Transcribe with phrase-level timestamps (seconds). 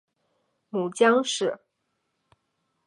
[0.69, 1.59] 母江氏。